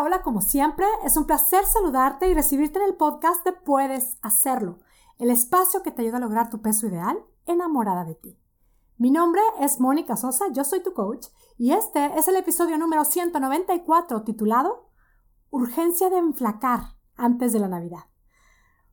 Hola, 0.00 0.22
como 0.22 0.40
siempre, 0.40 0.86
es 1.04 1.18
un 1.18 1.26
placer 1.26 1.66
saludarte 1.66 2.26
y 2.26 2.34
recibirte 2.34 2.78
en 2.78 2.86
el 2.86 2.96
podcast 2.96 3.44
de 3.44 3.52
Puedes 3.52 4.16
Hacerlo, 4.22 4.78
el 5.18 5.30
espacio 5.30 5.82
que 5.82 5.90
te 5.90 6.00
ayuda 6.00 6.16
a 6.16 6.20
lograr 6.20 6.48
tu 6.48 6.62
peso 6.62 6.86
ideal 6.86 7.22
enamorada 7.44 8.04
de 8.04 8.14
ti. 8.14 8.40
Mi 8.96 9.10
nombre 9.10 9.42
es 9.60 9.80
Mónica 9.80 10.16
Sosa, 10.16 10.46
yo 10.52 10.64
soy 10.64 10.82
tu 10.82 10.94
coach 10.94 11.26
y 11.58 11.72
este 11.72 12.18
es 12.18 12.26
el 12.26 12.36
episodio 12.36 12.78
número 12.78 13.04
194 13.04 14.22
titulado 14.22 14.88
Urgencia 15.50 16.08
de 16.08 16.16
enflacar 16.18 16.96
antes 17.16 17.52
de 17.52 17.58
la 17.58 17.68
Navidad. 17.68 18.06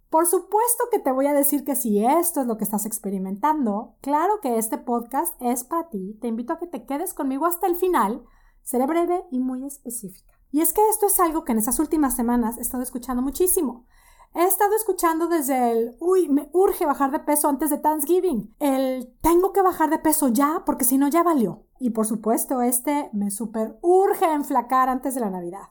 Por 0.10 0.26
supuesto 0.26 0.84
que 0.92 1.00
te 1.00 1.14
voy 1.14 1.28
a 1.28 1.34
decir 1.34 1.64
que 1.64 1.78
si 1.78 2.06
esto 2.06 2.42
es 2.42 2.48
lo 2.48 2.58
que 2.58 2.66
estás 2.66 2.86
experimentando, 2.86 3.96
claro 4.02 4.42
que 4.42 4.58
este 4.58 4.78
podcast 4.78 5.34
es 5.40 5.64
para 5.64 5.88
ti. 5.88 6.18
Te 6.20 6.28
invito 6.28 6.54
a 6.54 6.60
que 6.60 6.68
te 6.68 6.86
quedes 6.86 7.14
conmigo 7.14 7.46
hasta 7.46 7.68
el 7.68 7.78
final. 7.78 8.26
Seré 8.64 8.86
breve 8.86 9.24
y 9.32 9.40
muy 9.40 9.66
específica. 9.66 10.39
Y 10.52 10.62
es 10.62 10.74
que 10.74 10.82
esto 10.90 11.08
es 11.08 11.20
algo 11.20 11.44
que 11.44 11.52
en 11.52 11.60
esas 11.60 11.80
últimas 11.80 12.16
semanas 12.16 12.58
he 12.58 12.62
estado 12.62 12.84
escuchando 12.84 13.22
muchísimo. 13.22 13.86
He 14.34 14.44
estado 14.44 14.76
escuchando 14.76 15.28
desde 15.28 15.72
el, 15.72 15.96
uy, 16.00 16.30
me 16.30 16.50
urge 16.54 16.86
bajar 16.86 17.12
de 17.12 17.20
peso 17.20 17.50
antes 17.50 17.72
de 17.72 17.80
Thanksgiving. 17.80 18.54
El, 18.60 19.12
tengo 19.22 19.54
que 19.54 19.64
bajar 19.64 19.90
de 19.90 19.98
peso 19.98 20.28
ya 20.28 20.64
porque 20.66 20.86
si 20.86 20.98
no 20.98 21.08
ya 21.08 21.24
valió. 21.24 21.64
Y 21.80 21.92
por 21.92 22.06
supuesto, 22.06 22.62
este 22.62 23.10
me 23.12 23.32
super 23.32 23.80
urge 23.82 24.32
enflacar 24.32 24.90
antes 24.90 25.16
de 25.16 25.22
la 25.22 25.32
Navidad. 25.32 25.70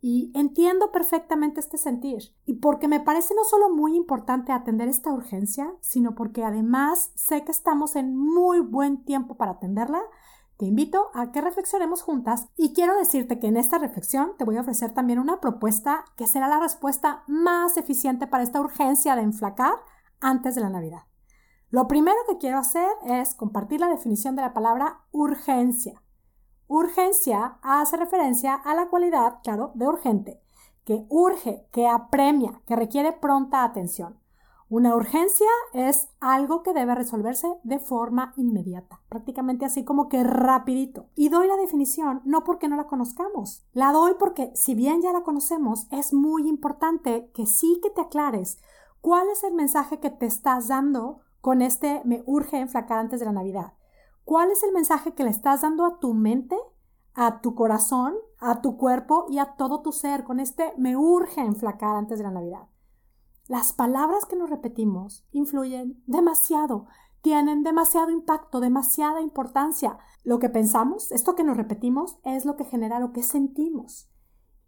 Y 0.00 0.30
entiendo 0.34 0.92
perfectamente 0.92 1.60
este 1.60 1.78
sentir. 1.78 2.34
Y 2.44 2.54
porque 2.54 2.88
me 2.88 3.00
parece 3.00 3.34
no 3.34 3.44
solo 3.44 3.70
muy 3.70 3.96
importante 3.96 4.52
atender 4.52 4.88
esta 4.88 5.12
urgencia, 5.12 5.72
sino 5.80 6.14
porque 6.14 6.44
además 6.44 7.10
sé 7.16 7.42
que 7.44 7.50
estamos 7.50 7.96
en 7.96 8.16
muy 8.16 8.60
buen 8.60 9.04
tiempo 9.04 9.36
para 9.36 9.52
atenderla, 9.52 10.02
te 10.58 10.66
invito 10.66 11.10
a 11.14 11.30
que 11.30 11.40
reflexionemos 11.40 12.02
juntas 12.02 12.48
y 12.56 12.74
quiero 12.74 12.98
decirte 12.98 13.38
que 13.38 13.46
en 13.46 13.56
esta 13.56 13.78
reflexión 13.78 14.32
te 14.36 14.44
voy 14.44 14.56
a 14.56 14.62
ofrecer 14.62 14.92
también 14.92 15.20
una 15.20 15.40
propuesta 15.40 16.04
que 16.16 16.26
será 16.26 16.48
la 16.48 16.58
respuesta 16.58 17.22
más 17.28 17.76
eficiente 17.76 18.26
para 18.26 18.42
esta 18.42 18.60
urgencia 18.60 19.14
de 19.14 19.22
enflacar 19.22 19.74
antes 20.18 20.56
de 20.56 20.62
la 20.62 20.68
Navidad. 20.68 21.02
Lo 21.70 21.86
primero 21.86 22.16
que 22.28 22.38
quiero 22.38 22.58
hacer 22.58 22.88
es 23.06 23.36
compartir 23.36 23.78
la 23.78 23.88
definición 23.88 24.34
de 24.34 24.42
la 24.42 24.52
palabra 24.52 25.04
urgencia. 25.12 26.02
Urgencia 26.66 27.58
hace 27.62 27.96
referencia 27.96 28.54
a 28.54 28.74
la 28.74 28.88
cualidad, 28.88 29.38
claro, 29.44 29.70
de 29.76 29.86
urgente, 29.86 30.42
que 30.84 31.06
urge, 31.08 31.68
que 31.70 31.86
apremia, 31.86 32.62
que 32.66 32.74
requiere 32.74 33.12
pronta 33.12 33.62
atención. 33.62 34.18
Una 34.70 34.94
urgencia 34.94 35.46
es 35.72 36.10
algo 36.20 36.62
que 36.62 36.74
debe 36.74 36.94
resolverse 36.94 37.48
de 37.62 37.78
forma 37.78 38.34
inmediata, 38.36 39.00
prácticamente 39.08 39.64
así 39.64 39.82
como 39.82 40.10
que 40.10 40.22
rapidito. 40.22 41.06
Y 41.14 41.30
doy 41.30 41.48
la 41.48 41.56
definición 41.56 42.20
no 42.26 42.44
porque 42.44 42.68
no 42.68 42.76
la 42.76 42.86
conozcamos, 42.86 43.64
la 43.72 43.92
doy 43.92 44.12
porque 44.18 44.52
si 44.54 44.74
bien 44.74 45.00
ya 45.00 45.10
la 45.14 45.22
conocemos, 45.22 45.86
es 45.90 46.12
muy 46.12 46.46
importante 46.46 47.30
que 47.32 47.46
sí 47.46 47.80
que 47.82 47.88
te 47.88 48.02
aclares 48.02 48.58
cuál 49.00 49.30
es 49.30 49.42
el 49.42 49.54
mensaje 49.54 50.00
que 50.00 50.10
te 50.10 50.26
estás 50.26 50.68
dando 50.68 51.20
con 51.40 51.62
este 51.62 52.02
me 52.04 52.22
urge 52.26 52.58
enflacar 52.58 52.98
antes 52.98 53.20
de 53.20 53.26
la 53.26 53.32
Navidad. 53.32 53.72
¿Cuál 54.24 54.50
es 54.50 54.62
el 54.64 54.72
mensaje 54.72 55.14
que 55.14 55.24
le 55.24 55.30
estás 55.30 55.62
dando 55.62 55.86
a 55.86 55.98
tu 55.98 56.12
mente, 56.12 56.58
a 57.14 57.40
tu 57.40 57.54
corazón, 57.54 58.16
a 58.38 58.60
tu 58.60 58.76
cuerpo 58.76 59.24
y 59.30 59.38
a 59.38 59.56
todo 59.56 59.80
tu 59.80 59.92
ser 59.92 60.24
con 60.24 60.40
este 60.40 60.74
me 60.76 60.94
urge 60.94 61.40
enflacar 61.40 61.96
antes 61.96 62.18
de 62.18 62.24
la 62.24 62.32
Navidad? 62.32 62.68
Las 63.48 63.72
palabras 63.72 64.26
que 64.26 64.36
nos 64.36 64.50
repetimos 64.50 65.24
influyen 65.32 66.02
demasiado, 66.06 66.86
tienen 67.22 67.62
demasiado 67.62 68.10
impacto, 68.10 68.60
demasiada 68.60 69.22
importancia. 69.22 69.98
Lo 70.22 70.38
que 70.38 70.50
pensamos, 70.50 71.10
esto 71.12 71.34
que 71.34 71.44
nos 71.44 71.56
repetimos, 71.56 72.18
es 72.24 72.44
lo 72.44 72.56
que 72.56 72.66
genera 72.66 73.00
lo 73.00 73.12
que 73.12 73.22
sentimos. 73.22 74.10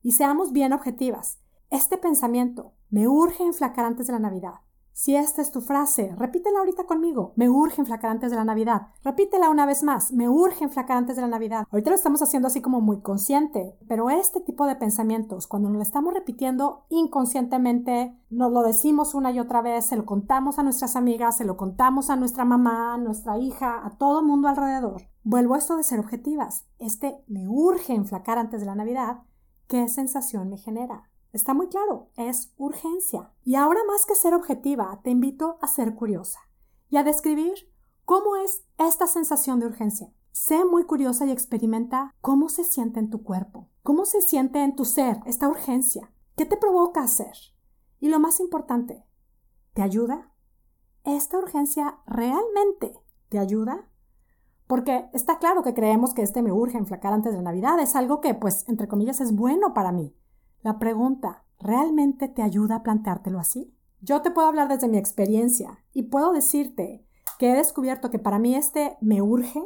Y 0.01 0.13
seamos 0.13 0.53
bien 0.53 0.73
objetivas. 0.73 1.41
Este 1.69 1.99
pensamiento 1.99 2.73
me 2.89 3.07
urge 3.07 3.45
enflacar 3.45 3.85
antes 3.85 4.07
de 4.07 4.15
la 4.15 4.19
Navidad. 4.19 4.55
Si 4.93 5.17
esta 5.17 5.41
es 5.41 5.51
tu 5.51 5.61
frase, 5.61 6.15
repítela 6.17 6.59
ahorita 6.59 6.85
conmigo. 6.85 7.33
Me 7.37 7.49
urge 7.49 7.81
enflacar 7.81 8.11
antes 8.11 8.31
de 8.31 8.37
la 8.37 8.45
Navidad. 8.45 8.89
Repítela 9.03 9.49
una 9.49 9.65
vez 9.65 9.83
más. 9.83 10.13
Me 10.13 10.29
urge 10.29 10.65
enflacar 10.65 10.97
antes 10.99 11.17
de 11.17 11.23
la 11.23 11.29
Navidad. 11.29 11.67
Ahorita 11.71 11.91
lo 11.91 11.97
estamos 11.97 12.23
haciendo 12.23 12.49
así 12.49 12.61
como 12.61 12.81
muy 12.81 13.01
consciente, 13.01 13.79
pero 13.89 14.11
este 14.11 14.41
tipo 14.41 14.67
de 14.67 14.77
pensamientos, 14.77 15.47
cuando 15.47 15.69
nos 15.69 15.77
lo 15.77 15.83
estamos 15.83 16.13
repitiendo 16.13 16.85
inconscientemente, 16.91 18.15
nos 18.29 18.53
lo 18.53 18.63
decimos 18.63 19.15
una 19.15 19.33
y 19.33 19.41
otra 19.41 19.63
vez, 19.63 19.87
se 19.87 19.97
lo 19.97 20.05
contamos 20.05 20.59
a 20.59 20.63
nuestras 20.63 20.97
amigas, 20.97 21.37
se 21.37 21.45
lo 21.45 21.57
contamos 21.57 22.11
a 22.11 22.17
nuestra 22.17 22.45
mamá, 22.45 22.95
a 22.95 22.99
nuestra 22.99 23.39
hija, 23.39 23.85
a 23.85 23.97
todo 23.97 24.23
mundo 24.23 24.49
alrededor. 24.49 25.09
Vuelvo 25.23 25.55
a 25.55 25.59
esto 25.59 25.77
de 25.77 25.83
ser 25.83 26.01
objetivas. 26.01 26.67
Este 26.79 27.23
me 27.27 27.49
urge 27.49 27.95
enflacar 27.95 28.39
antes 28.39 28.61
de 28.61 28.67
la 28.67 28.75
Navidad. 28.75 29.23
¿Qué 29.67 29.89
sensación 29.89 30.49
me 30.49 30.59
genera? 30.59 31.10
Está 31.33 31.55
muy 31.55 31.69
claro, 31.69 32.11
es 32.17 32.53
urgencia. 32.57 33.33
Y 33.45 33.55
ahora 33.55 33.81
más 33.87 34.05
que 34.05 34.15
ser 34.15 34.35
objetiva, 34.35 35.01
te 35.05 35.11
invito 35.11 35.59
a 35.61 35.69
ser 35.69 35.95
curiosa 35.95 36.41
y 36.89 36.97
a 36.97 37.05
describir 37.05 37.73
cómo 38.05 38.37
es 38.37 38.65
esta 38.79 39.07
sensación 39.07 39.61
de 39.61 39.67
urgencia. 39.67 40.13
Sé 40.33 40.65
muy 40.65 40.85
curiosa 40.85 41.27
y 41.27 41.31
experimenta 41.31 42.15
cómo 42.21 42.49
se 42.49 42.65
siente 42.65 42.99
en 42.99 43.11
tu 43.11 43.23
cuerpo, 43.23 43.69
cómo 43.83 44.05
se 44.05 44.21
siente 44.23 44.63
en 44.63 44.75
tu 44.75 44.85
ser 44.85 45.21
esta 45.27 45.49
urgencia, 45.49 46.13
qué 46.37 46.47
te 46.47 46.57
provoca 46.57 47.03
hacer. 47.03 47.35
Y 48.01 48.09
lo 48.09 48.19
más 48.19 48.41
importante, 48.41 49.05
¿te 49.75 49.83
ayuda? 49.83 50.33
¿Esta 51.05 51.39
urgencia 51.39 51.99
realmente 52.07 52.93
te 53.29 53.39
ayuda? 53.39 53.89
Porque 54.67 55.09
está 55.13 55.39
claro 55.39 55.63
que 55.63 55.75
creemos 55.75 56.15
que 56.15 56.23
este 56.23 56.43
me 56.43 56.53
urge 56.53 56.79
enflacar 56.79 57.13
antes 57.13 57.35
de 57.35 57.43
Navidad 57.43 57.79
es 57.81 57.97
algo 57.97 58.21
que, 58.21 58.35
pues, 58.35 58.69
entre 58.69 58.89
comillas, 58.89 59.21
es 59.21 59.35
bueno 59.35 59.75
para 59.75 59.93
mí. 59.93 60.15
La 60.63 60.79
pregunta, 60.79 61.45
¿realmente 61.59 62.29
te 62.29 62.43
ayuda 62.43 62.77
a 62.77 62.83
planteártelo 62.83 63.39
así? 63.39 63.75
Yo 64.03 64.21
te 64.21 64.31
puedo 64.31 64.49
hablar 64.49 64.69
desde 64.69 64.89
mi 64.89 64.99
experiencia 64.99 65.79
y 65.93 66.05
puedo 66.05 66.33
decirte 66.33 67.07
que 67.39 67.51
he 67.51 67.57
descubierto 67.57 68.11
que 68.11 68.19
para 68.19 68.39
mí 68.39 68.55
este 68.55 68.99
me 69.01 69.23
urge 69.23 69.63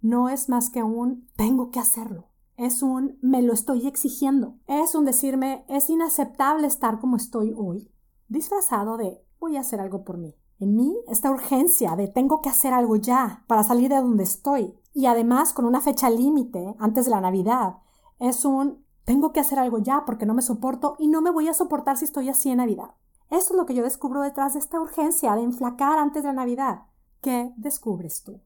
no 0.00 0.30
es 0.30 0.48
más 0.48 0.70
que 0.70 0.82
un 0.82 1.28
tengo 1.36 1.70
que 1.70 1.78
hacerlo. 1.78 2.28
Es 2.56 2.82
un 2.82 3.18
me 3.20 3.42
lo 3.42 3.52
estoy 3.52 3.86
exigiendo. 3.86 4.56
Es 4.66 4.94
un 4.94 5.04
decirme 5.04 5.64
es 5.68 5.90
inaceptable 5.90 6.66
estar 6.66 7.00
como 7.00 7.16
estoy 7.16 7.54
hoy, 7.56 7.90
disfrazado 8.28 8.96
de 8.96 9.22
voy 9.38 9.56
a 9.56 9.60
hacer 9.60 9.80
algo 9.80 10.04
por 10.04 10.16
mí. 10.16 10.34
En 10.58 10.74
mí 10.74 10.94
esta 11.08 11.30
urgencia 11.30 11.96
de 11.96 12.08
tengo 12.08 12.40
que 12.40 12.48
hacer 12.48 12.72
algo 12.72 12.96
ya 12.96 13.44
para 13.46 13.62
salir 13.62 13.90
de 13.90 13.96
donde 13.96 14.24
estoy 14.24 14.74
y 14.94 15.06
además 15.06 15.52
con 15.52 15.66
una 15.66 15.80
fecha 15.82 16.08
límite 16.08 16.74
antes 16.78 17.04
de 17.04 17.10
la 17.10 17.20
Navidad 17.20 17.76
es 18.18 18.44
un 18.44 18.84
tengo 19.10 19.32
que 19.32 19.40
hacer 19.40 19.58
algo 19.58 19.78
ya 19.78 20.04
porque 20.06 20.24
no 20.24 20.34
me 20.34 20.40
soporto 20.40 20.94
y 20.96 21.08
no 21.08 21.20
me 21.20 21.32
voy 21.32 21.48
a 21.48 21.52
soportar 21.52 21.96
si 21.96 22.04
estoy 22.04 22.28
así 22.28 22.48
en 22.48 22.58
Navidad. 22.58 22.94
Eso 23.28 23.54
es 23.54 23.56
lo 23.56 23.66
que 23.66 23.74
yo 23.74 23.82
descubro 23.82 24.20
detrás 24.20 24.52
de 24.52 24.60
esta 24.60 24.78
urgencia 24.78 25.34
de 25.34 25.42
enflacar 25.42 25.98
antes 25.98 26.22
de 26.22 26.28
la 26.28 26.34
Navidad. 26.34 26.82
¿Qué 27.20 27.52
descubres 27.56 28.22
tú? 28.22 28.40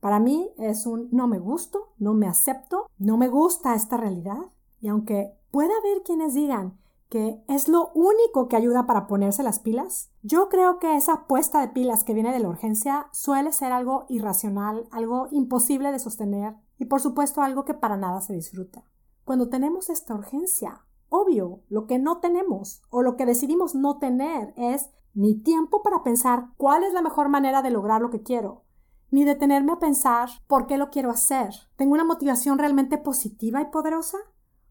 Para 0.00 0.18
mí 0.18 0.48
es 0.56 0.86
un 0.86 1.10
no 1.12 1.28
me 1.28 1.38
gusto, 1.38 1.92
no 1.98 2.14
me 2.14 2.26
acepto, 2.26 2.86
no 2.96 3.18
me 3.18 3.28
gusta 3.28 3.74
esta 3.74 3.98
realidad. 3.98 4.38
Y 4.80 4.88
aunque 4.88 5.36
pueda 5.50 5.76
haber 5.80 6.02
quienes 6.02 6.32
digan 6.32 6.78
que 7.10 7.44
es 7.46 7.68
lo 7.68 7.90
único 7.92 8.48
que 8.48 8.56
ayuda 8.56 8.86
para 8.86 9.06
ponerse 9.06 9.42
las 9.42 9.58
pilas, 9.58 10.10
yo 10.22 10.48
creo 10.48 10.78
que 10.78 10.96
esa 10.96 11.26
puesta 11.26 11.60
de 11.60 11.68
pilas 11.68 12.04
que 12.04 12.14
viene 12.14 12.32
de 12.32 12.38
la 12.38 12.48
urgencia 12.48 13.08
suele 13.12 13.52
ser 13.52 13.70
algo 13.70 14.06
irracional, 14.08 14.88
algo 14.92 15.28
imposible 15.30 15.92
de 15.92 15.98
sostener 15.98 16.54
y 16.78 16.86
por 16.86 17.02
supuesto 17.02 17.42
algo 17.42 17.66
que 17.66 17.74
para 17.74 17.98
nada 17.98 18.22
se 18.22 18.32
disfruta. 18.32 18.82
Cuando 19.24 19.48
tenemos 19.48 19.90
esta 19.90 20.14
urgencia, 20.14 20.84
obvio, 21.08 21.60
lo 21.68 21.86
que 21.86 21.98
no 21.98 22.18
tenemos 22.18 22.82
o 22.90 23.02
lo 23.02 23.16
que 23.16 23.26
decidimos 23.26 23.74
no 23.74 23.98
tener 23.98 24.52
es 24.56 24.90
ni 25.14 25.34
tiempo 25.34 25.82
para 25.82 26.02
pensar 26.02 26.50
cuál 26.56 26.84
es 26.84 26.92
la 26.92 27.02
mejor 27.02 27.28
manera 27.28 27.62
de 27.62 27.70
lograr 27.70 28.00
lo 28.00 28.10
que 28.10 28.22
quiero, 28.22 28.62
ni 29.10 29.24
detenerme 29.24 29.72
a 29.72 29.78
pensar 29.78 30.30
por 30.46 30.66
qué 30.66 30.78
lo 30.78 30.90
quiero 30.90 31.10
hacer. 31.10 31.50
¿Tengo 31.76 31.94
una 31.94 32.04
motivación 32.04 32.58
realmente 32.58 32.98
positiva 32.98 33.60
y 33.60 33.66
poderosa? 33.66 34.18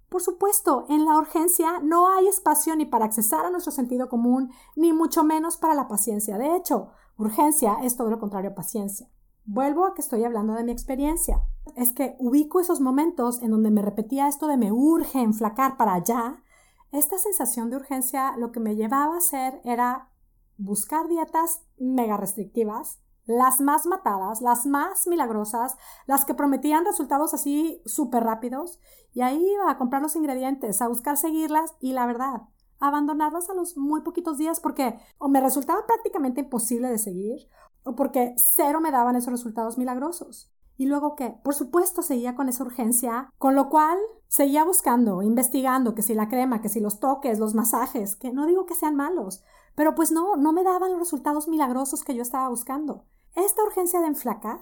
Por 0.10 0.22
supuesto, 0.22 0.86
en 0.90 1.06
la 1.06 1.18
urgencia 1.18 1.80
no 1.84 2.10
hay 2.10 2.28
espacio 2.28 2.76
ni 2.76 2.86
para 2.86 3.06
accesar 3.06 3.46
a 3.46 3.52
nuestro 3.52 3.72
sentido 3.72 4.10
común, 4.10 4.52
ni 4.76 4.92
mucho 4.92 5.24
menos 5.24 5.58
para 5.58 5.76
la 5.76 5.88
paciencia. 5.88 6.38
De 6.38 6.56
hecho, 6.56 6.90
urgencia 7.18 7.78
es 7.84 7.96
todo 7.96 8.10
lo 8.10 8.20
contrario 8.20 8.52
a 8.52 8.56
paciencia. 8.56 9.08
Vuelvo 9.52 9.88
a 9.88 9.96
que 9.96 10.02
estoy 10.02 10.24
hablando 10.26 10.54
de 10.54 10.64
mi 10.64 10.72
experiencia. 10.72 11.42
Es 11.76 11.92
que 11.92 12.16
ubico 12.20 12.60
esos 12.60 12.82
momentos 12.82 13.42
en 13.42 13.50
donde 13.50 13.72
me 13.72 13.82
repetía 13.82 14.28
esto 14.28 14.46
de 14.46 14.58
me 14.58 14.72
urge 14.72 15.20
enflacar 15.20 15.76
para 15.76 15.96
allá. 15.96 16.44
Esta 16.92 17.18
sensación 17.18 17.72
de 17.72 17.78
urgencia 17.78 18.38
lo 18.38 18.52
que 18.52 18.60
me 18.60 18.76
llevaba 18.76 19.16
a 19.16 19.18
hacer 19.18 19.60
era 19.64 20.12
buscar 20.58 21.08
dietas 21.08 21.64
mega 21.80 22.16
restrictivas, 22.16 23.00
las 23.26 23.60
más 23.60 23.88
matadas, 23.88 24.40
las 24.42 24.68
más 24.68 25.08
milagrosas, 25.08 25.78
las 26.06 26.26
que 26.26 26.36
prometían 26.36 26.86
resultados 26.86 27.34
así 27.34 27.82
súper 27.88 28.26
rápidos, 28.26 28.80
y 29.14 29.22
ahí 29.22 29.44
iba 29.52 29.72
a 29.72 29.80
comprar 29.80 30.04
los 30.04 30.16
ingredientes, 30.16 30.80
a 30.80 30.88
buscar 30.88 31.18
seguirlas 31.18 31.74
y 31.80 31.94
la 31.94 32.06
verdad, 32.06 32.44
abandonarlas 32.80 33.50
a 33.50 33.54
los 33.54 33.78
muy 33.78 34.02
poquitos 34.02 34.38
días 34.38 34.60
porque 34.60 35.00
o 35.18 35.28
me 35.28 35.42
resultaba 35.42 35.86
prácticamente 35.86 36.42
imposible 36.42 36.90
de 36.90 36.98
seguir 36.98 37.48
o 37.84 37.96
porque 37.96 38.34
cero 38.38 38.82
me 38.82 38.92
daban 38.92 39.16
esos 39.16 39.32
resultados 39.32 39.78
milagrosos. 39.78 40.52
¿Y 40.78 40.86
luego 40.86 41.16
qué? 41.16 41.36
Por 41.44 41.54
supuesto 41.54 42.02
seguía 42.02 42.36
con 42.36 42.48
esa 42.48 42.64
urgencia, 42.64 43.34
con 43.38 43.54
lo 43.54 43.68
cual 43.68 43.98
seguía 44.30 44.64
buscando, 44.64 45.22
investigando, 45.22 45.94
que 45.94 46.02
si 46.02 46.14
la 46.14 46.30
crema, 46.30 46.62
que 46.62 46.70
si 46.70 46.80
los 46.80 47.02
toques, 47.02 47.38
los 47.38 47.54
masajes, 47.54 48.16
que 48.16 48.32
no 48.32 48.46
digo 48.46 48.66
que 48.66 48.76
sean 48.76 48.96
malos, 48.96 49.44
pero 49.76 49.94
pues 49.94 50.12
no, 50.12 50.38
no 50.38 50.54
me 50.54 50.64
daban 50.64 50.92
los 50.92 51.00
resultados 51.00 51.50
milagrosos 51.50 52.04
que 52.04 52.16
yo 52.16 52.22
estaba 52.22 52.48
buscando. 52.48 53.04
Esta 53.36 53.64
urgencia 53.64 54.00
de 54.00 54.08
enflacar, 54.08 54.62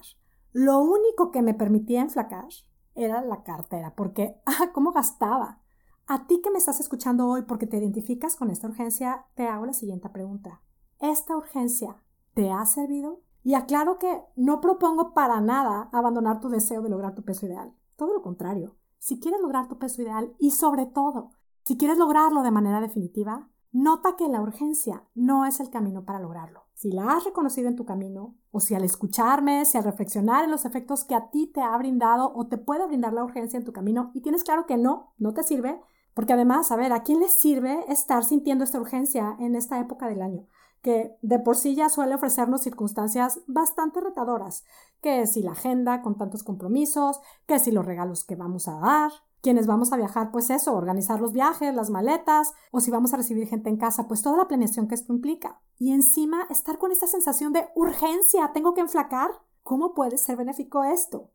lo 0.53 0.79
único 0.79 1.29
que 1.29 1.43
me 1.43 1.53
permitía 1.53 2.01
enflacar 2.01 2.47
era 2.95 3.21
la 3.21 3.43
cartera, 3.43 3.93
porque, 3.95 4.41
ah, 4.47 4.71
¿cómo 4.73 4.93
gastaba? 4.93 5.61
A 6.09 6.25
ti 6.25 6.39
que 6.41 6.49
me 6.51 6.57
estás 6.57 6.79
escuchando 6.79 7.27
hoy 7.27 7.41
porque 7.41 7.67
te 7.67 7.75
identificas 7.75 8.37
con 8.37 8.49
esta 8.49 8.65
urgencia, 8.65 9.25
te 9.35 9.45
hago 9.45 9.65
la 9.65 9.73
siguiente 9.73 10.07
pregunta. 10.07 10.61
¿Esta 11.01 11.35
urgencia 11.35 11.97
te 12.33 12.49
ha 12.49 12.65
servido? 12.65 13.19
Y 13.43 13.55
aclaro 13.55 13.99
que 13.99 14.21
no 14.37 14.61
propongo 14.61 15.13
para 15.13 15.41
nada 15.41 15.89
abandonar 15.91 16.39
tu 16.39 16.47
deseo 16.47 16.81
de 16.81 16.87
lograr 16.87 17.13
tu 17.13 17.23
peso 17.23 17.45
ideal. 17.45 17.73
Todo 17.97 18.13
lo 18.13 18.21
contrario. 18.21 18.77
Si 18.99 19.19
quieres 19.19 19.41
lograr 19.41 19.67
tu 19.67 19.79
peso 19.79 20.01
ideal 20.01 20.33
y 20.39 20.51
sobre 20.51 20.85
todo, 20.85 21.31
si 21.65 21.77
quieres 21.77 21.97
lograrlo 21.97 22.41
de 22.41 22.51
manera 22.51 22.79
definitiva, 22.79 23.49
nota 23.73 24.15
que 24.15 24.29
la 24.29 24.41
urgencia 24.41 25.03
no 25.13 25.45
es 25.45 25.59
el 25.59 25.69
camino 25.69 26.05
para 26.05 26.21
lograrlo. 26.21 26.63
Si 26.73 26.89
la 26.89 27.17
has 27.17 27.25
reconocido 27.25 27.67
en 27.67 27.75
tu 27.75 27.83
camino, 27.83 28.35
o 28.51 28.61
si 28.61 28.75
al 28.75 28.85
escucharme, 28.85 29.65
si 29.65 29.77
al 29.77 29.83
reflexionar 29.83 30.45
en 30.45 30.51
los 30.51 30.63
efectos 30.63 31.03
que 31.03 31.15
a 31.15 31.31
ti 31.31 31.47
te 31.47 31.59
ha 31.61 31.77
brindado 31.77 32.31
o 32.33 32.47
te 32.47 32.57
puede 32.57 32.87
brindar 32.87 33.11
la 33.11 33.25
urgencia 33.25 33.57
en 33.57 33.65
tu 33.65 33.73
camino 33.73 34.11
y 34.13 34.21
tienes 34.21 34.45
claro 34.45 34.65
que 34.65 34.77
no, 34.77 35.13
no 35.17 35.33
te 35.33 35.43
sirve, 35.43 35.81
porque 36.17 36.33
además, 36.33 36.71
a 36.71 36.75
ver, 36.75 36.93
¿a 36.93 37.03
quién 37.03 37.19
le 37.19 37.29
sirve 37.29 37.85
estar 37.89 38.25
sintiendo 38.25 38.63
esta 38.63 38.79
urgencia 38.79 39.35
en 39.37 39.55
esta 39.55 39.79
época 39.79 40.07
del 40.07 40.23
año? 40.23 40.47
que 40.81 41.15
de 41.21 41.37
por 41.37 41.55
sí 41.55 41.75
ya 41.75 41.89
suele 41.89 42.15
ofrecernos 42.15 42.61
circunstancias 42.61 43.41
bastante 43.45 44.01
retadoras, 44.01 44.63
que 44.99 45.27
si 45.27 45.43
la 45.43 45.51
agenda 45.51 46.01
con 46.01 46.17
tantos 46.17 46.41
compromisos, 46.41 47.19
que 47.45 47.59
si 47.59 47.71
los 47.71 47.85
regalos 47.85 48.23
que 48.23 48.35
vamos 48.35 48.67
a 48.67 48.79
dar, 48.79 49.11
quienes 49.41 49.67
vamos 49.67 49.93
a 49.93 49.97
viajar, 49.97 50.31
pues 50.31 50.49
eso, 50.49 50.73
organizar 50.73 51.21
los 51.21 51.33
viajes, 51.33 51.75
las 51.75 51.91
maletas, 51.91 52.53
o 52.71 52.79
si 52.79 52.89
vamos 52.89 53.13
a 53.13 53.17
recibir 53.17 53.47
gente 53.47 53.69
en 53.69 53.77
casa, 53.77 54.07
pues 54.07 54.23
toda 54.23 54.37
la 54.37 54.47
planeación 54.47 54.87
que 54.87 54.95
esto 54.95 55.13
implica. 55.13 55.61
Y 55.77 55.91
encima 55.91 56.47
estar 56.49 56.79
con 56.79 56.91
esta 56.91 57.05
sensación 57.05 57.53
de 57.53 57.67
urgencia, 57.75 58.51
tengo 58.53 58.73
que 58.73 58.81
enflacar. 58.81 59.29
¿Cómo 59.61 59.93
puede 59.93 60.17
ser 60.17 60.37
benéfico 60.37 60.83
esto? 60.83 61.29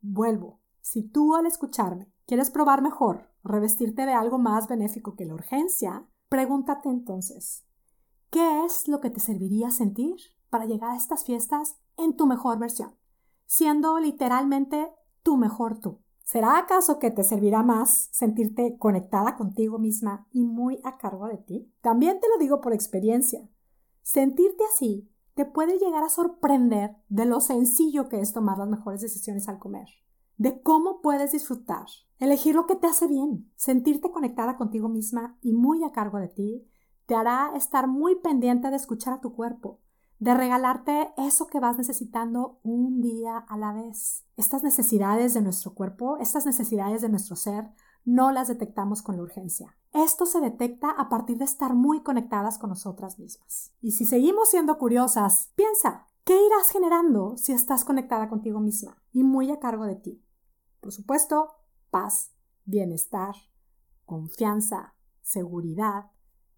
Vuelvo. 0.00 0.60
Si 0.80 1.02
tú 1.02 1.34
al 1.34 1.46
escucharme 1.46 2.12
quieres 2.26 2.50
probar 2.50 2.82
mejor, 2.82 3.27
revestirte 3.44 4.06
de 4.06 4.12
algo 4.12 4.38
más 4.38 4.68
benéfico 4.68 5.14
que 5.16 5.24
la 5.24 5.34
urgencia, 5.34 6.06
pregúntate 6.28 6.88
entonces, 6.88 7.64
¿Qué 8.30 8.64
es 8.66 8.88
lo 8.88 9.00
que 9.00 9.08
te 9.08 9.20
serviría 9.20 9.70
sentir 9.70 10.16
para 10.50 10.66
llegar 10.66 10.90
a 10.90 10.96
estas 10.96 11.24
fiestas 11.24 11.76
en 11.96 12.14
tu 12.14 12.26
mejor 12.26 12.58
versión? 12.58 12.94
Siendo 13.46 13.98
literalmente 13.98 14.92
tu 15.22 15.38
mejor 15.38 15.80
tú. 15.80 16.00
¿Será 16.24 16.58
acaso 16.58 16.98
que 16.98 17.10
te 17.10 17.24
servirá 17.24 17.62
más 17.62 18.10
sentirte 18.12 18.76
conectada 18.76 19.36
contigo 19.36 19.78
misma 19.78 20.28
y 20.30 20.44
muy 20.44 20.78
a 20.84 20.98
cargo 20.98 21.26
de 21.26 21.38
ti? 21.38 21.72
También 21.80 22.20
te 22.20 22.28
lo 22.28 22.36
digo 22.38 22.60
por 22.60 22.74
experiencia. 22.74 23.48
Sentirte 24.02 24.62
así 24.74 25.10
te 25.32 25.46
puede 25.46 25.78
llegar 25.78 26.04
a 26.04 26.10
sorprender 26.10 26.96
de 27.08 27.24
lo 27.24 27.40
sencillo 27.40 28.10
que 28.10 28.20
es 28.20 28.34
tomar 28.34 28.58
las 28.58 28.68
mejores 28.68 29.00
decisiones 29.00 29.48
al 29.48 29.58
comer, 29.58 29.88
de 30.38 30.62
cómo 30.62 31.02
puedes 31.02 31.32
disfrutar, 31.32 31.86
elegir 32.18 32.54
lo 32.54 32.66
que 32.66 32.76
te 32.76 32.86
hace 32.86 33.06
bien, 33.06 33.52
sentirte 33.56 34.10
conectada 34.10 34.56
contigo 34.56 34.88
misma 34.88 35.36
y 35.42 35.52
muy 35.52 35.84
a 35.84 35.92
cargo 35.92 36.18
de 36.18 36.28
ti 36.28 36.68
te 37.08 37.14
hará 37.14 37.52
estar 37.56 37.88
muy 37.88 38.16
pendiente 38.16 38.68
de 38.68 38.76
escuchar 38.76 39.14
a 39.14 39.20
tu 39.20 39.34
cuerpo, 39.34 39.80
de 40.18 40.34
regalarte 40.34 41.10
eso 41.16 41.46
que 41.46 41.58
vas 41.58 41.78
necesitando 41.78 42.60
un 42.62 43.00
día 43.00 43.38
a 43.38 43.56
la 43.56 43.72
vez. 43.72 44.26
Estas 44.36 44.62
necesidades 44.62 45.32
de 45.32 45.40
nuestro 45.40 45.72
cuerpo, 45.74 46.18
estas 46.18 46.44
necesidades 46.44 47.00
de 47.00 47.08
nuestro 47.08 47.34
ser, 47.34 47.70
no 48.04 48.30
las 48.30 48.48
detectamos 48.48 49.00
con 49.00 49.16
la 49.16 49.22
urgencia. 49.22 49.74
Esto 49.92 50.26
se 50.26 50.40
detecta 50.40 50.90
a 50.90 51.08
partir 51.08 51.38
de 51.38 51.46
estar 51.46 51.74
muy 51.74 52.02
conectadas 52.02 52.58
con 52.58 52.68
nosotras 52.68 53.18
mismas. 53.18 53.72
Y 53.80 53.92
si 53.92 54.04
seguimos 54.04 54.50
siendo 54.50 54.76
curiosas, 54.76 55.50
piensa, 55.54 56.06
¿qué 56.24 56.34
irás 56.34 56.68
generando 56.68 57.38
si 57.38 57.52
estás 57.52 57.86
conectada 57.86 58.28
contigo 58.28 58.60
misma 58.60 59.02
y 59.12 59.24
muy 59.24 59.50
a 59.50 59.60
cargo 59.60 59.84
de 59.86 59.96
ti? 59.96 60.22
Por 60.88 60.94
supuesto, 60.94 61.50
paz, 61.90 62.32
bienestar, 62.64 63.34
confianza, 64.06 64.94
seguridad, 65.20 66.12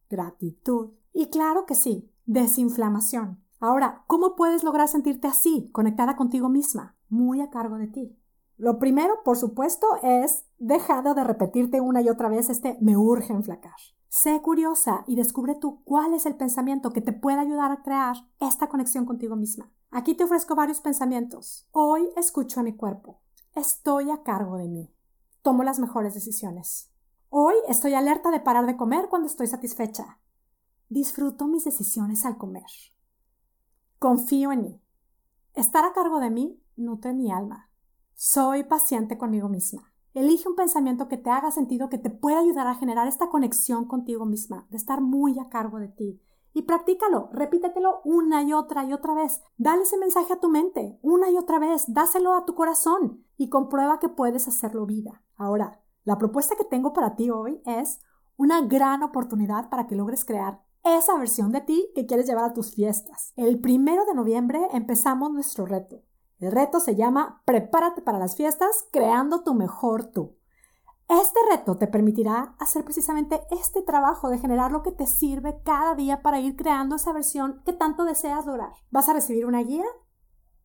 gratitud 0.08 0.92
y 1.12 1.30
claro 1.30 1.66
que 1.66 1.74
sí, 1.74 2.12
desinflamación. 2.26 3.42
Ahora, 3.58 4.04
¿cómo 4.06 4.36
puedes 4.36 4.62
lograr 4.62 4.86
sentirte 4.86 5.26
así, 5.26 5.68
conectada 5.72 6.14
contigo 6.14 6.48
misma, 6.48 6.96
muy 7.08 7.40
a 7.40 7.50
cargo 7.50 7.76
de 7.76 7.88
ti? 7.88 8.16
Lo 8.56 8.78
primero, 8.78 9.24
por 9.24 9.36
supuesto, 9.36 9.88
es 10.04 10.44
dejando 10.58 11.14
de 11.14 11.24
repetirte 11.24 11.80
una 11.80 12.00
y 12.00 12.08
otra 12.08 12.28
vez 12.28 12.50
este 12.50 12.78
me 12.80 12.96
urge 12.96 13.32
enflacar. 13.32 13.74
Sé 14.06 14.40
curiosa 14.42 15.02
y 15.08 15.16
descubre 15.16 15.56
tú 15.56 15.82
cuál 15.82 16.14
es 16.14 16.24
el 16.24 16.36
pensamiento 16.36 16.92
que 16.92 17.00
te 17.00 17.12
puede 17.12 17.40
ayudar 17.40 17.72
a 17.72 17.82
crear 17.82 18.14
esta 18.38 18.68
conexión 18.68 19.06
contigo 19.06 19.34
misma. 19.34 19.72
Aquí 19.90 20.14
te 20.14 20.22
ofrezco 20.22 20.54
varios 20.54 20.80
pensamientos. 20.80 21.66
Hoy 21.72 22.10
escucho 22.16 22.60
a 22.60 22.62
mi 22.62 22.76
cuerpo. 22.76 23.18
Estoy 23.56 24.12
a 24.12 24.22
cargo 24.22 24.58
de 24.58 24.68
mí. 24.68 24.94
Tomo 25.42 25.64
las 25.64 25.80
mejores 25.80 26.14
decisiones. 26.14 26.88
Hoy 27.30 27.54
estoy 27.68 27.94
alerta 27.94 28.30
de 28.30 28.38
parar 28.38 28.64
de 28.64 28.76
comer 28.76 29.08
cuando 29.10 29.26
estoy 29.26 29.48
satisfecha. 29.48 30.20
Disfruto 30.88 31.48
mis 31.48 31.64
decisiones 31.64 32.24
al 32.24 32.38
comer. 32.38 32.70
Confío 33.98 34.52
en 34.52 34.62
mí. 34.62 34.80
Estar 35.54 35.84
a 35.84 35.92
cargo 35.92 36.20
de 36.20 36.30
mí 36.30 36.62
nutre 36.76 37.12
mi 37.12 37.32
alma. 37.32 37.68
Soy 38.14 38.62
paciente 38.62 39.18
conmigo 39.18 39.48
misma. 39.48 39.92
Elige 40.14 40.48
un 40.48 40.54
pensamiento 40.54 41.08
que 41.08 41.16
te 41.16 41.30
haga 41.30 41.50
sentido, 41.50 41.88
que 41.88 41.98
te 41.98 42.10
pueda 42.10 42.38
ayudar 42.38 42.68
a 42.68 42.76
generar 42.76 43.08
esta 43.08 43.30
conexión 43.30 43.84
contigo 43.84 44.26
misma, 44.26 44.68
de 44.70 44.76
estar 44.76 45.00
muy 45.00 45.40
a 45.40 45.48
cargo 45.48 45.80
de 45.80 45.88
ti. 45.88 46.22
Y 46.52 46.62
practícalo, 46.62 47.30
repítetelo 47.32 48.00
una 48.04 48.44
y 48.44 48.52
otra 48.52 48.84
y 48.84 48.92
otra 48.92 49.14
vez. 49.14 49.40
Dale 49.56 49.82
ese 49.82 49.98
mensaje 49.98 50.34
a 50.34 50.40
tu 50.40 50.48
mente, 50.48 51.00
una 51.02 51.30
y 51.30 51.36
otra 51.36 51.58
vez, 51.58 51.92
dáselo 51.92 52.34
a 52.34 52.44
tu 52.44 52.54
corazón 52.54 53.24
y 53.40 53.48
comprueba 53.48 53.98
que 53.98 54.10
puedes 54.10 54.46
hacerlo 54.48 54.84
vida. 54.84 55.22
Ahora, 55.34 55.80
la 56.04 56.18
propuesta 56.18 56.56
que 56.56 56.64
tengo 56.64 56.92
para 56.92 57.16
ti 57.16 57.30
hoy 57.30 57.62
es 57.64 57.98
una 58.36 58.60
gran 58.60 59.02
oportunidad 59.02 59.70
para 59.70 59.86
que 59.86 59.94
logres 59.94 60.26
crear 60.26 60.62
esa 60.84 61.16
versión 61.16 61.50
de 61.50 61.62
ti 61.62 61.90
que 61.94 62.04
quieres 62.04 62.26
llevar 62.26 62.44
a 62.44 62.52
tus 62.52 62.74
fiestas. 62.74 63.32
El 63.36 63.58
primero 63.58 64.04
de 64.04 64.12
noviembre 64.12 64.68
empezamos 64.72 65.32
nuestro 65.32 65.64
reto. 65.64 66.02
El 66.38 66.52
reto 66.52 66.80
se 66.80 66.96
llama 66.96 67.40
Prepárate 67.46 68.02
para 68.02 68.18
las 68.18 68.36
fiestas 68.36 68.84
creando 68.92 69.42
tu 69.42 69.54
mejor 69.54 70.04
tú. 70.04 70.36
Este 71.08 71.40
reto 71.50 71.78
te 71.78 71.86
permitirá 71.86 72.54
hacer 72.58 72.84
precisamente 72.84 73.40
este 73.50 73.80
trabajo 73.80 74.28
de 74.28 74.38
generar 74.38 74.70
lo 74.70 74.82
que 74.82 74.92
te 74.92 75.06
sirve 75.06 75.62
cada 75.64 75.94
día 75.94 76.20
para 76.20 76.40
ir 76.40 76.56
creando 76.56 76.96
esa 76.96 77.14
versión 77.14 77.62
que 77.64 77.72
tanto 77.72 78.04
deseas 78.04 78.44
lograr. 78.44 78.72
Vas 78.90 79.08
a 79.08 79.14
recibir 79.14 79.46
una 79.46 79.62
guía 79.62 79.86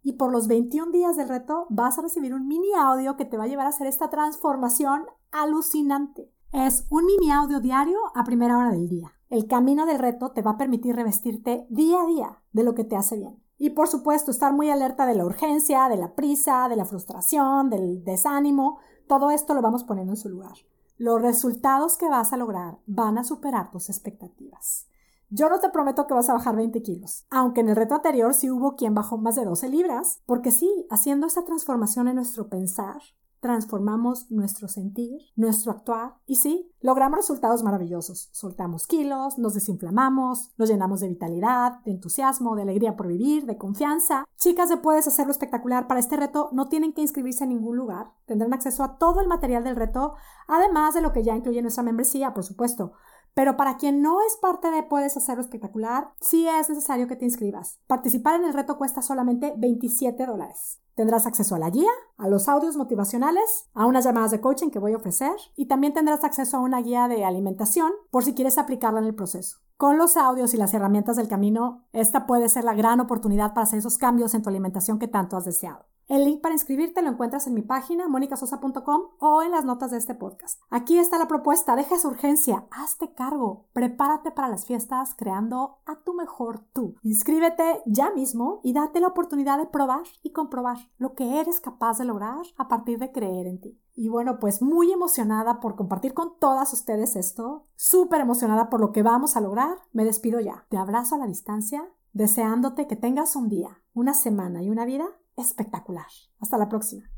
y 0.06 0.14
por 0.14 0.32
los 0.32 0.48
21 0.48 0.92
días 0.92 1.18
del 1.18 1.28
reto 1.28 1.66
vas 1.70 1.98
a 1.98 2.04
recibir 2.04 2.36
un 2.36 2.48
mini 2.48 2.72
audio 2.78 3.18
que 3.18 3.26
te 3.26 3.38
va 3.38 3.46
a 3.46 3.48
llevar 3.48 3.66
a 3.66 3.70
hacer 3.70 3.88
esta 3.88 4.12
transformación 4.12 5.06
alucinante. 5.32 6.32
Es 6.54 6.86
un 6.92 7.06
mini 7.06 7.32
audio 7.32 7.60
diario 7.60 7.98
a 8.14 8.24
primera 8.24 8.56
hora 8.56 8.70
del 8.70 8.88
día. 8.88 9.14
El 9.30 9.48
camino 9.48 9.88
del 9.88 9.98
reto 9.98 10.32
te 10.32 10.44
va 10.44 10.52
a 10.52 10.58
permitir 10.58 10.96
revestirte 10.96 11.66
día 11.72 12.04
a 12.04 12.06
día 12.06 12.44
de 12.52 12.64
lo 12.64 12.76
que 12.76 12.84
te 12.84 12.96
hace 12.96 13.18
bien. 13.18 13.42
Y 13.58 13.72
por 13.72 13.88
supuesto, 13.88 14.30
estar 14.30 14.54
muy 14.54 14.70
alerta 14.70 15.08
de 15.08 15.16
la 15.16 15.26
urgencia, 15.26 15.90
de 15.90 15.98
la 15.98 16.14
prisa, 16.14 16.70
de 16.70 16.76
la 16.76 16.86
frustración, 16.86 17.72
del 17.72 18.04
desánimo. 18.04 18.78
Todo 19.08 19.32
esto 19.32 19.56
lo 19.56 19.64
vamos 19.64 19.86
poniendo 19.86 20.14
en 20.14 20.18
su 20.18 20.30
lugar. 20.30 20.54
Los 20.98 21.20
resultados 21.20 21.98
que 21.98 22.10
vas 22.10 22.32
a 22.32 22.38
lograr 22.38 22.78
van 22.86 23.18
a 23.18 23.24
superar 23.24 23.72
tus 23.72 23.90
expectativas. 23.90 24.86
Yo 25.30 25.50
no 25.50 25.60
te 25.60 25.70
prometo 25.70 26.08
que 26.08 26.14
vas 26.14 26.30
a 26.30 26.34
bajar 26.34 26.56
20 26.56 26.82
kilos, 26.82 27.26
aunque 27.30 27.62
en 27.62 27.70
el 27.70 27.76
reto 27.76 27.96
anterior 27.96 28.34
sí 28.34 28.50
hubo 28.50 28.76
quien 28.76 28.94
bajó 28.94 29.18
más 29.18 29.36
de 29.36 29.46
12 29.46 29.70
libras, 29.70 30.22
porque 30.26 30.52
sí, 30.52 30.86
haciendo 30.90 31.28
esa 31.28 31.44
transformación 31.46 32.08
en 32.08 32.16
nuestro 32.16 32.48
pensar, 32.48 33.02
transformamos 33.46 34.32
nuestro 34.32 34.68
sentir, 34.68 35.22
nuestro 35.36 35.72
actuar 35.72 36.16
y 36.26 36.38
sí, 36.38 36.72
logramos 36.82 37.20
resultados 37.20 37.62
maravillosos. 37.62 38.30
Soltamos 38.32 38.88
kilos, 38.88 39.38
nos 39.38 39.54
desinflamamos, 39.54 40.52
nos 40.58 40.68
llenamos 40.68 41.02
de 41.02 41.10
vitalidad, 41.10 41.80
de 41.86 41.92
entusiasmo, 41.92 42.56
de 42.56 42.64
alegría 42.64 42.96
por 42.96 43.06
vivir, 43.06 43.46
de 43.46 43.58
confianza. 43.58 44.26
Chicas 44.38 44.70
de 44.70 44.78
Puedes 44.78 45.08
Hacerlo 45.08 45.32
Espectacular, 45.32 45.86
para 45.86 46.00
este 46.00 46.18
reto 46.18 46.50
no 46.54 46.70
tienen 46.70 46.92
que 46.92 47.02
inscribirse 47.02 47.44
en 47.44 47.52
ningún 47.52 47.78
lugar. 47.78 48.14
Tendrán 48.26 48.52
acceso 48.52 48.84
a 48.84 48.98
todo 48.98 49.22
el 49.22 49.28
material 49.28 49.64
del 49.64 49.76
reto, 49.76 50.16
además 50.48 50.96
de 50.96 51.02
lo 51.02 51.14
que 51.14 51.24
ya 51.24 51.36
incluye 51.36 51.62
nuestra 51.62 51.84
membresía, 51.84 52.34
por 52.34 52.44
supuesto. 52.44 52.94
Pero 53.36 53.58
para 53.58 53.76
quien 53.76 54.02
no 54.02 54.22
es 54.22 54.38
parte 54.38 54.72
de 54.72 54.82
Puedes 54.82 55.18
Hacerlo 55.18 55.42
Espectacular, 55.42 56.14
sí 56.22 56.48
es 56.48 56.70
necesario 56.70 57.06
que 57.08 57.18
te 57.18 57.26
inscribas. 57.26 57.82
Participar 57.86 58.36
en 58.40 58.46
el 58.46 58.54
reto 58.54 58.78
cuesta 58.78 59.02
solamente 59.02 59.54
27 59.58 60.26
dólares. 60.26 60.80
Tendrás 60.96 61.28
acceso 61.28 61.54
a 61.54 61.60
la 61.60 61.70
guía, 61.70 61.92
a 62.16 62.30
los 62.30 62.48
audios 62.48 62.78
motivacionales, 62.78 63.70
a 63.74 63.86
unas 63.88 64.06
llamadas 64.06 64.32
de 64.32 64.40
coaching 64.40 64.70
que 64.70 64.80
voy 64.80 64.94
a 64.94 64.98
ofrecer 64.98 65.34
y 65.58 65.68
también 65.68 65.94
tendrás 65.94 66.24
acceso 66.24 66.56
a 66.56 66.62
una 66.62 66.82
guía 66.82 67.10
de 67.10 67.26
alimentación 67.26 67.92
por 68.10 68.24
si 68.24 68.34
quieres 68.34 68.58
aplicarla 68.58 69.00
en 69.00 69.06
el 69.06 69.16
proceso. 69.16 69.58
Con 69.76 69.98
los 69.98 70.16
audios 70.16 70.54
y 70.54 70.58
las 70.58 70.74
herramientas 70.74 71.18
del 71.18 71.28
camino, 71.28 71.84
esta 71.92 72.26
puede 72.26 72.48
ser 72.48 72.64
la 72.64 72.74
gran 72.74 73.02
oportunidad 73.02 73.54
para 73.54 73.64
hacer 73.64 73.80
esos 73.80 73.98
cambios 73.98 74.34
en 74.34 74.44
tu 74.44 74.50
alimentación 74.50 74.98
que 74.98 75.10
tanto 75.10 75.36
has 75.36 75.44
deseado. 75.44 75.86
El 76.08 76.24
link 76.24 76.40
para 76.42 76.54
inscribirte 76.54 77.02
lo 77.02 77.10
encuentras 77.10 77.48
en 77.48 77.56
mi 77.56 77.64
página 77.64 78.08
monicasosa.com 78.08 79.02
o 79.18 79.42
en 79.42 79.50
las 79.50 79.66
notas 79.66 79.90
de 79.90 79.98
este 79.98 80.14
podcast. 80.14 80.62
Aquí 80.70 81.00
está 81.00 81.18
la 81.18 81.28
propuesta, 81.28 81.76
deja 81.76 81.96
esa 81.96 82.08
urgencia, 82.08 82.68
hazte 82.70 83.12
cargo, 83.16 83.66
prepárate 83.74 84.30
para 84.30 84.50
las 84.50 84.68
fiestas 84.68 85.16
creando 85.16 85.80
a 85.88 85.96
tu 86.04 86.14
mejor 86.14 86.60
tú. 86.74 86.94
Inscríbete 87.02 87.82
ya 87.88 88.12
mismo 88.12 88.60
y 88.62 88.74
date 88.74 89.00
la 89.00 89.08
oportunidad 89.08 89.58
de 89.58 89.66
probar 89.66 90.04
y 90.22 90.30
comprobar 90.30 90.78
lo 91.00 91.16
que 91.16 91.40
eres 91.40 91.60
capaz 91.60 91.98
de 91.98 92.06
lograr 92.06 92.46
a 92.56 92.68
partir 92.68 93.00
de 93.00 93.12
creer 93.12 93.48
en 93.48 93.60
ti. 93.60 93.82
Y 93.96 94.10
bueno, 94.10 94.38
pues 94.40 94.62
muy 94.62 94.92
emocionada 94.92 95.60
por 95.60 95.76
compartir 95.76 96.14
con 96.14 96.38
todas 96.38 96.72
ustedes 96.72 97.16
esto, 97.16 97.64
súper 97.76 98.22
emocionada 98.22 98.70
por 98.70 98.80
lo 98.80 98.92
que 98.92 99.02
vamos 99.02 99.36
a 99.36 99.42
lograr, 99.42 99.80
me 99.92 100.06
despido 100.06 100.40
ya. 100.40 100.68
Te 100.70 100.78
abrazo 100.78 101.16
a 101.16 101.18
la 101.18 101.26
distancia, 101.26 101.84
deseándote 102.14 102.86
que 102.86 102.96
tengas 102.96 103.36
un 103.36 103.50
día, 103.50 103.82
una 103.96 104.14
semana 104.14 104.62
y 104.62 104.70
una 104.70 104.86
vida 104.86 105.08
espectacular. 105.38 106.08
Hasta 106.40 106.58
la 106.58 106.70
próxima. 106.70 107.10